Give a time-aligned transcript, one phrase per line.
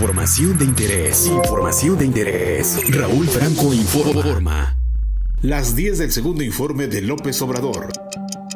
[0.00, 1.26] Información de interés.
[1.26, 2.80] Información de interés.
[2.88, 4.74] Raúl Franco informa.
[5.42, 7.88] Las 10 del segundo informe de López Obrador.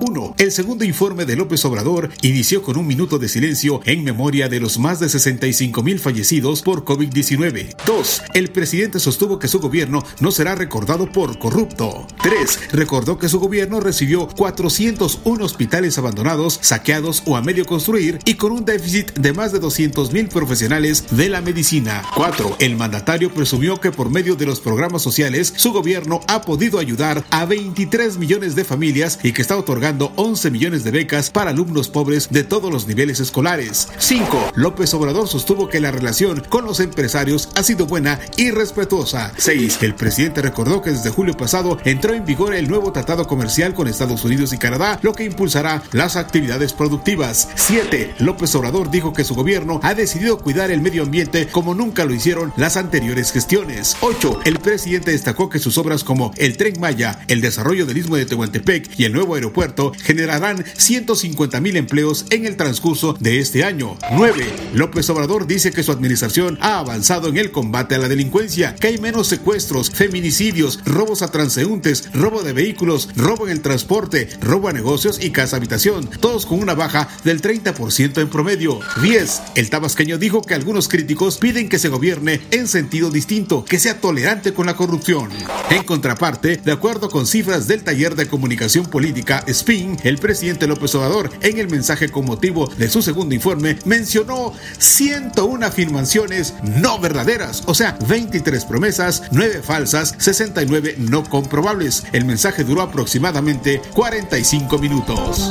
[0.00, 0.34] 1.
[0.38, 4.60] El segundo informe de López Obrador inició con un minuto de silencio en memoria de
[4.60, 7.74] los más de 65 mil fallecidos por COVID-19.
[7.86, 8.22] 2.
[8.34, 12.06] El presidente sostuvo que su gobierno no será recordado por corrupto.
[12.22, 12.72] 3.
[12.72, 18.52] Recordó que su gobierno recibió 401 hospitales abandonados, saqueados o a medio construir y con
[18.52, 22.02] un déficit de más de 200 mil profesionales de la medicina.
[22.14, 22.56] 4.
[22.58, 27.24] El mandatario presumió que por medio de los programas sociales su gobierno ha podido ayudar
[27.30, 31.88] a 23 millones de familias y que está otorgando 11 millones de becas para alumnos
[31.88, 33.88] pobres de todos los niveles escolares.
[33.98, 34.52] 5.
[34.56, 39.32] López Obrador sostuvo que la relación con los empresarios ha sido buena y respetuosa.
[39.36, 39.78] 6.
[39.82, 43.86] El presidente recordó que desde julio pasado entró en vigor el nuevo tratado comercial con
[43.86, 47.48] Estados Unidos y Canadá, lo que impulsará las actividades productivas.
[47.54, 48.16] 7.
[48.18, 52.14] López Obrador dijo que su gobierno ha decidido cuidar el medio ambiente como nunca lo
[52.14, 53.96] hicieron las anteriores gestiones.
[54.00, 54.40] 8.
[54.44, 58.26] El presidente destacó que sus obras como el Tren Maya, el desarrollo del Istmo de
[58.26, 63.96] Tehuantepec y el nuevo aeropuerto generarán 150 mil empleos en el transcurso de este año.
[64.12, 64.46] 9.
[64.74, 68.88] López Obrador dice que su administración ha avanzado en el combate a la delincuencia, que
[68.88, 74.68] hay menos secuestros, feminicidios, robos a transeúntes, robo de vehículos, robo en el transporte, robo
[74.68, 78.80] a negocios y casa habitación, todos con una baja del 30% en promedio.
[79.02, 79.42] 10.
[79.54, 84.00] El tabasqueño dijo que algunos críticos piden que se gobierne en sentido distinto, que sea
[84.00, 85.30] tolerante con la corrupción.
[85.70, 90.94] En contraparte, de acuerdo con cifras del taller de comunicación política SPIN, el presidente López
[90.94, 97.64] Obrador, en el mensaje con motivo de su segundo informe, mencionó 101 afirmaciones no verdaderas,
[97.66, 102.04] o sea, 23 promesas, 9 falsas, 69 no comprobables.
[102.12, 105.50] El mensaje duró aproximadamente 45 minutos.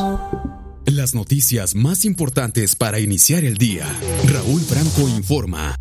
[0.85, 3.85] Las noticias más importantes para iniciar el día.
[4.27, 5.75] Raúl Franco informa.